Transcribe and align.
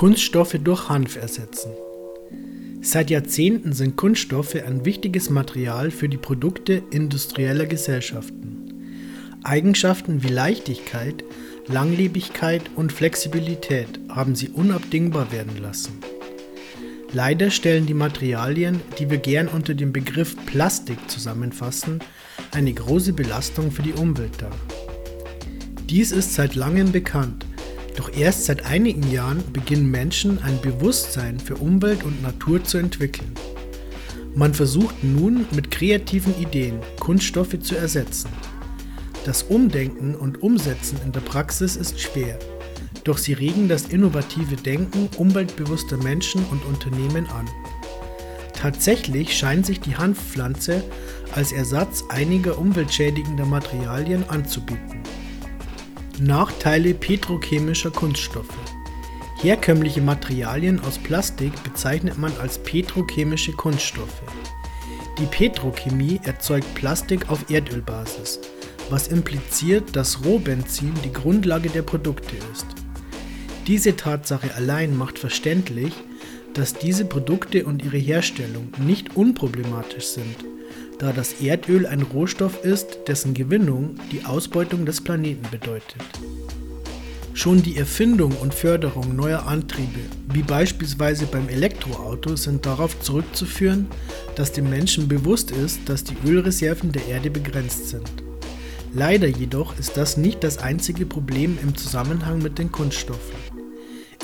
Kunststoffe 0.00 0.56
durch 0.64 0.88
Hanf 0.88 1.16
ersetzen. 1.16 1.72
Seit 2.80 3.10
Jahrzehnten 3.10 3.74
sind 3.74 3.96
Kunststoffe 3.96 4.54
ein 4.54 4.86
wichtiges 4.86 5.28
Material 5.28 5.90
für 5.90 6.08
die 6.08 6.16
Produkte 6.16 6.82
industrieller 6.90 7.66
Gesellschaften. 7.66 9.36
Eigenschaften 9.44 10.22
wie 10.22 10.28
Leichtigkeit, 10.28 11.22
Langlebigkeit 11.66 12.62
und 12.76 12.94
Flexibilität 12.94 14.00
haben 14.08 14.34
sie 14.34 14.48
unabdingbar 14.48 15.32
werden 15.32 15.60
lassen. 15.60 15.98
Leider 17.12 17.50
stellen 17.50 17.84
die 17.84 17.92
Materialien, 17.92 18.80
die 18.98 19.10
wir 19.10 19.18
gern 19.18 19.48
unter 19.48 19.74
dem 19.74 19.92
Begriff 19.92 20.34
Plastik 20.46 21.10
zusammenfassen, 21.10 21.98
eine 22.52 22.72
große 22.72 23.12
Belastung 23.12 23.70
für 23.70 23.82
die 23.82 23.92
Umwelt 23.92 24.40
dar. 24.40 24.56
Dies 25.90 26.10
ist 26.10 26.32
seit 26.32 26.54
langem 26.54 26.90
bekannt 26.90 27.44
doch 27.96 28.12
erst 28.16 28.46
seit 28.46 28.66
einigen 28.66 29.10
Jahren 29.10 29.42
beginnen 29.52 29.90
Menschen 29.90 30.42
ein 30.42 30.60
Bewusstsein 30.60 31.38
für 31.38 31.56
Umwelt 31.56 32.04
und 32.04 32.22
Natur 32.22 32.62
zu 32.62 32.78
entwickeln. 32.78 33.32
Man 34.34 34.54
versucht 34.54 35.02
nun 35.02 35.46
mit 35.52 35.70
kreativen 35.70 36.38
Ideen 36.40 36.78
Kunststoffe 37.00 37.58
zu 37.60 37.76
ersetzen. 37.76 38.30
Das 39.24 39.42
Umdenken 39.42 40.14
und 40.14 40.42
Umsetzen 40.42 40.98
in 41.04 41.12
der 41.12 41.20
Praxis 41.20 41.76
ist 41.76 42.00
schwer, 42.00 42.38
doch 43.04 43.18
sie 43.18 43.32
regen 43.32 43.68
das 43.68 43.88
innovative 43.88 44.56
Denken 44.56 45.08
umweltbewusster 45.16 45.98
Menschen 45.98 46.44
und 46.50 46.64
Unternehmen 46.64 47.26
an. 47.26 47.48
Tatsächlich 48.54 49.36
scheint 49.36 49.66
sich 49.66 49.80
die 49.80 49.96
Hanfpflanze 49.96 50.84
als 51.34 51.52
Ersatz 51.52 52.04
einiger 52.08 52.58
umweltschädigender 52.58 53.46
Materialien 53.46 54.28
anzubieten. 54.28 55.00
Nachteile 56.20 56.92
petrochemischer 56.92 57.90
Kunststoffe. 57.90 58.58
Herkömmliche 59.40 60.02
Materialien 60.02 60.78
aus 60.80 60.98
Plastik 60.98 61.50
bezeichnet 61.64 62.18
man 62.18 62.30
als 62.42 62.58
petrochemische 62.58 63.52
Kunststoffe. 63.52 64.20
Die 65.18 65.24
Petrochemie 65.24 66.20
erzeugt 66.22 66.74
Plastik 66.74 67.30
auf 67.30 67.50
Erdölbasis, 67.50 68.38
was 68.90 69.08
impliziert, 69.08 69.96
dass 69.96 70.22
Rohbenzin 70.22 70.92
die 71.06 71.12
Grundlage 71.12 71.70
der 71.70 71.82
Produkte 71.82 72.36
ist. 72.52 72.66
Diese 73.66 73.96
Tatsache 73.96 74.54
allein 74.54 74.94
macht 74.94 75.18
verständlich, 75.18 75.94
dass 76.52 76.74
diese 76.74 77.06
Produkte 77.06 77.64
und 77.64 77.82
ihre 77.82 77.96
Herstellung 77.96 78.68
nicht 78.78 79.16
unproblematisch 79.16 80.04
sind 80.04 80.36
da 81.00 81.12
das 81.12 81.40
Erdöl 81.40 81.86
ein 81.86 82.02
Rohstoff 82.02 82.62
ist, 82.62 82.98
dessen 83.08 83.32
Gewinnung 83.32 83.96
die 84.12 84.24
Ausbeutung 84.26 84.84
des 84.84 85.00
Planeten 85.00 85.46
bedeutet. 85.50 86.02
Schon 87.32 87.62
die 87.62 87.78
Erfindung 87.78 88.32
und 88.32 88.52
Förderung 88.52 89.16
neuer 89.16 89.46
Antriebe, 89.46 90.00
wie 90.32 90.42
beispielsweise 90.42 91.24
beim 91.24 91.48
Elektroauto, 91.48 92.36
sind 92.36 92.66
darauf 92.66 93.00
zurückzuführen, 93.00 93.86
dass 94.36 94.52
dem 94.52 94.68
Menschen 94.68 95.08
bewusst 95.08 95.50
ist, 95.50 95.80
dass 95.86 96.04
die 96.04 96.16
Ölreserven 96.26 96.92
der 96.92 97.06
Erde 97.08 97.30
begrenzt 97.30 97.88
sind. 97.88 98.10
Leider 98.92 99.28
jedoch 99.28 99.78
ist 99.78 99.96
das 99.96 100.18
nicht 100.18 100.44
das 100.44 100.58
einzige 100.58 101.06
Problem 101.06 101.56
im 101.62 101.74
Zusammenhang 101.76 102.42
mit 102.42 102.58
den 102.58 102.70
Kunststoffen. 102.70 103.49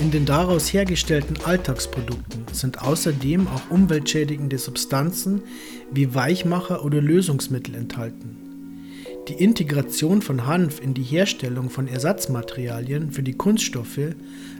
In 0.00 0.10
den 0.10 0.26
daraus 0.26 0.72
hergestellten 0.72 1.38
Alltagsprodukten 1.44 2.46
sind 2.52 2.82
außerdem 2.82 3.46
auch 3.46 3.70
umweltschädigende 3.70 4.58
Substanzen 4.58 5.42
wie 5.92 6.14
Weichmacher 6.14 6.84
oder 6.84 7.00
Lösungsmittel 7.00 7.76
enthalten. 7.76 8.36
Die 9.28 9.34
Integration 9.34 10.20
von 10.20 10.46
Hanf 10.46 10.82
in 10.82 10.92
die 10.94 11.02
Herstellung 11.02 11.70
von 11.70 11.86
Ersatzmaterialien 11.86 13.12
für 13.12 13.22
die 13.22 13.32
Kunststoffe 13.32 14.14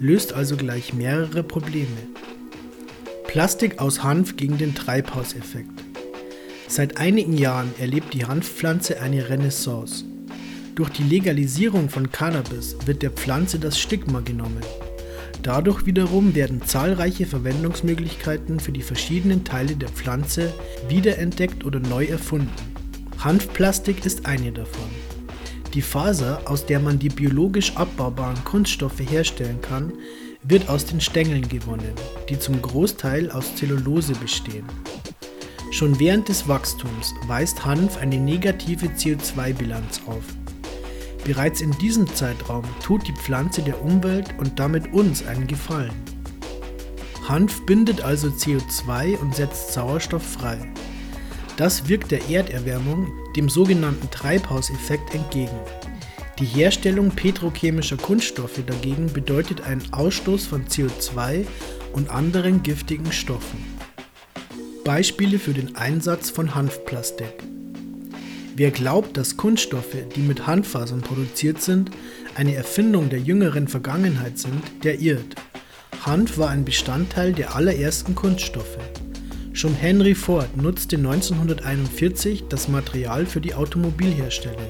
löst 0.00 0.32
also 0.32 0.56
gleich 0.56 0.94
mehrere 0.94 1.42
Probleme. 1.42 1.86
Plastik 3.26 3.78
aus 3.80 4.02
Hanf 4.02 4.36
gegen 4.36 4.56
den 4.56 4.74
Treibhauseffekt. 4.74 5.84
Seit 6.66 6.96
einigen 6.96 7.36
Jahren 7.36 7.72
erlebt 7.78 8.14
die 8.14 8.24
Hanfpflanze 8.24 9.00
eine 9.00 9.28
Renaissance. 9.28 10.04
Durch 10.74 10.90
die 10.90 11.04
Legalisierung 11.04 11.88
von 11.88 12.10
Cannabis 12.10 12.76
wird 12.86 13.02
der 13.02 13.10
Pflanze 13.10 13.58
das 13.58 13.78
Stigma 13.78 14.20
genommen. 14.20 14.62
Dadurch 15.42 15.86
wiederum 15.86 16.34
werden 16.34 16.62
zahlreiche 16.62 17.26
Verwendungsmöglichkeiten 17.26 18.60
für 18.60 18.72
die 18.72 18.82
verschiedenen 18.82 19.44
Teile 19.44 19.76
der 19.76 19.88
Pflanze 19.88 20.52
wiederentdeckt 20.88 21.64
oder 21.64 21.80
neu 21.80 22.06
erfunden. 22.06 22.50
Hanfplastik 23.18 24.04
ist 24.04 24.26
eine 24.26 24.52
davon. 24.52 24.90
Die 25.74 25.82
Faser, 25.82 26.40
aus 26.46 26.66
der 26.66 26.80
man 26.80 26.98
die 26.98 27.08
biologisch 27.08 27.76
abbaubaren 27.76 28.42
Kunststoffe 28.44 29.00
herstellen 29.00 29.60
kann, 29.60 29.92
wird 30.42 30.68
aus 30.68 30.86
den 30.86 31.00
Stängeln 31.00 31.48
gewonnen, 31.48 31.92
die 32.28 32.38
zum 32.38 32.62
Großteil 32.62 33.30
aus 33.30 33.54
Zellulose 33.56 34.14
bestehen. 34.14 34.64
Schon 35.70 35.98
während 36.00 36.28
des 36.28 36.48
Wachstums 36.48 37.14
weist 37.26 37.64
Hanf 37.64 37.98
eine 37.98 38.16
negative 38.16 38.86
CO2-Bilanz 38.86 40.00
auf. 40.06 40.24
Bereits 41.28 41.60
in 41.60 41.72
diesem 41.72 42.06
Zeitraum 42.06 42.64
tut 42.82 43.06
die 43.06 43.12
Pflanze 43.12 43.60
der 43.60 43.82
Umwelt 43.82 44.34
und 44.38 44.58
damit 44.58 44.94
uns 44.94 45.26
einen 45.26 45.46
Gefallen. 45.46 45.92
Hanf 47.28 47.66
bindet 47.66 48.00
also 48.00 48.28
CO2 48.28 49.18
und 49.18 49.36
setzt 49.36 49.74
Sauerstoff 49.74 50.22
frei. 50.22 50.56
Das 51.58 51.86
wirkt 51.86 52.12
der 52.12 52.30
Erderwärmung, 52.30 53.12
dem 53.36 53.50
sogenannten 53.50 54.10
Treibhauseffekt, 54.10 55.14
entgegen. 55.14 55.58
Die 56.38 56.46
Herstellung 56.46 57.10
petrochemischer 57.10 57.98
Kunststoffe 57.98 58.62
dagegen 58.66 59.12
bedeutet 59.12 59.60
einen 59.60 59.84
Ausstoß 59.92 60.46
von 60.46 60.64
CO2 60.64 61.44
und 61.92 62.08
anderen 62.08 62.62
giftigen 62.62 63.12
Stoffen. 63.12 63.62
Beispiele 64.82 65.38
für 65.38 65.52
den 65.52 65.76
Einsatz 65.76 66.30
von 66.30 66.54
Hanfplastik. 66.54 67.57
Wer 68.58 68.72
glaubt, 68.72 69.16
dass 69.16 69.36
Kunststoffe, 69.36 69.94
die 70.16 70.20
mit 70.20 70.48
Handfasern 70.48 71.00
produziert 71.00 71.62
sind, 71.62 71.92
eine 72.34 72.56
Erfindung 72.56 73.08
der 73.08 73.20
jüngeren 73.20 73.68
Vergangenheit 73.68 74.36
sind, 74.36 74.60
der 74.82 74.98
irrt. 74.98 75.36
Hanf 76.04 76.38
war 76.38 76.48
ein 76.50 76.64
Bestandteil 76.64 77.32
der 77.32 77.54
allerersten 77.54 78.16
Kunststoffe. 78.16 78.78
Schon 79.52 79.74
Henry 79.74 80.16
Ford 80.16 80.56
nutzte 80.56 80.96
1941 80.96 82.46
das 82.48 82.66
Material 82.66 83.26
für 83.26 83.40
die 83.40 83.54
Automobilherstellung. 83.54 84.66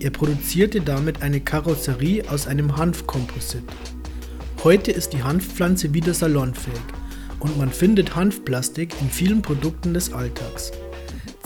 Er 0.00 0.12
produzierte 0.12 0.80
damit 0.80 1.20
eine 1.20 1.42
Karosserie 1.42 2.24
aus 2.30 2.46
einem 2.46 2.78
Hanfkomposit. 2.78 3.64
Heute 4.64 4.92
ist 4.92 5.12
die 5.12 5.22
Hanfpflanze 5.22 5.92
wieder 5.92 6.14
salonfähig 6.14 6.80
und 7.40 7.58
man 7.58 7.68
findet 7.68 8.16
Hanfplastik 8.16 8.94
in 9.02 9.10
vielen 9.10 9.42
Produkten 9.42 9.92
des 9.92 10.10
Alltags. 10.10 10.72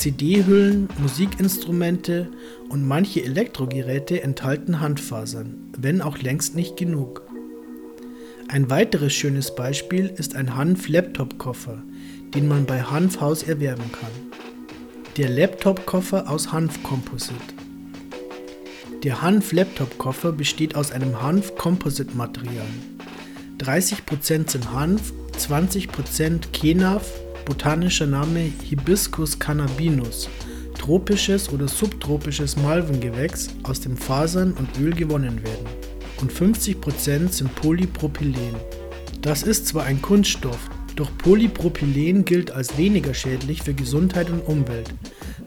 CD-Hüllen, 0.00 0.88
Musikinstrumente 0.98 2.28
und 2.70 2.88
manche 2.88 3.22
Elektrogeräte 3.22 4.22
enthalten 4.22 4.80
Handfasern, 4.80 5.74
wenn 5.76 6.00
auch 6.00 6.16
längst 6.16 6.54
nicht 6.54 6.78
genug. 6.78 7.20
Ein 8.48 8.70
weiteres 8.70 9.12
schönes 9.12 9.54
Beispiel 9.54 10.06
ist 10.06 10.36
ein 10.36 10.56
Hanf-Laptop-Koffer, 10.56 11.82
den 12.34 12.48
man 12.48 12.64
bei 12.64 12.80
Hanfhaus 12.80 13.42
erwerben 13.42 13.92
kann. 13.92 14.10
Der 15.18 15.28
Laptop-Koffer 15.28 16.30
aus 16.30 16.50
Hanfkomposit. 16.50 17.36
Der 19.02 19.20
Hanf-Laptop-Koffer 19.20 20.32
besteht 20.32 20.76
aus 20.76 20.92
einem 20.92 21.20
Hanf-Composite-Material. 21.20 22.64
30% 23.58 24.50
sind 24.50 24.72
Hanf, 24.72 25.12
20% 25.36 26.52
Kenaf, 26.52 27.12
botanischer 27.50 28.06
Name 28.06 28.52
Hibiscus 28.62 29.36
cannabinus, 29.36 30.28
tropisches 30.78 31.52
oder 31.52 31.66
subtropisches 31.66 32.56
Malvengewächs, 32.56 33.48
aus 33.64 33.80
dem 33.80 33.96
Fasern 33.96 34.52
und 34.52 34.68
Öl 34.78 34.94
gewonnen 34.94 35.42
werden. 35.42 35.66
Und 36.20 36.32
50% 36.32 37.28
sind 37.28 37.52
Polypropylen. 37.56 38.54
Das 39.20 39.42
ist 39.42 39.66
zwar 39.66 39.82
ein 39.82 40.00
Kunststoff, 40.00 40.70
doch 40.94 41.10
Polypropylen 41.18 42.24
gilt 42.24 42.52
als 42.52 42.78
weniger 42.78 43.14
schädlich 43.14 43.64
für 43.64 43.74
Gesundheit 43.74 44.30
und 44.30 44.46
Umwelt, 44.46 44.94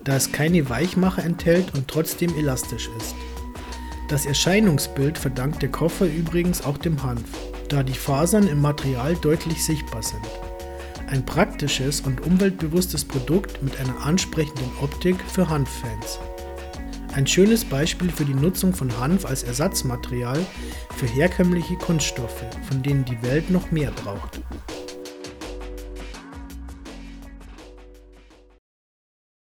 da 0.03 0.17
es 0.17 0.33
keine 0.33 0.69
Weichmacher 0.69 1.23
enthält 1.23 1.73
und 1.73 1.87
trotzdem 1.87 2.35
elastisch 2.37 2.89
ist. 2.97 3.15
Das 4.09 4.25
Erscheinungsbild 4.25 5.17
verdankt 5.17 5.61
der 5.61 5.71
Koffer 5.71 6.05
übrigens 6.05 6.65
auch 6.65 6.77
dem 6.77 7.01
Hanf, 7.01 7.23
da 7.69 7.81
die 7.81 7.93
Fasern 7.93 8.49
im 8.49 8.59
Material 8.59 9.15
deutlich 9.15 9.63
sichtbar 9.63 10.03
sind. 10.03 10.52
Ein 11.13 11.23
praktisches 11.23 12.01
und 12.01 12.25
umweltbewusstes 12.25 13.05
Produkt 13.05 13.61
mit 13.61 13.79
einer 13.79 14.03
ansprechenden 14.03 14.65
Optik 14.81 15.15
für 15.29 15.47
Hanffans. 15.47 16.17
Ein 17.13 17.27
schönes 17.27 17.63
Beispiel 17.63 18.09
für 18.09 18.25
die 18.25 18.33
Nutzung 18.33 18.73
von 18.73 18.91
Hanf 18.99 19.23
als 19.23 19.43
Ersatzmaterial 19.43 20.43
für 20.97 21.05
herkömmliche 21.05 21.75
Kunststoffe, 21.75 22.43
von 22.67 22.81
denen 22.81 23.05
die 23.05 23.21
Welt 23.21 23.51
noch 23.51 23.69
mehr 23.69 23.91
braucht. 23.91 24.41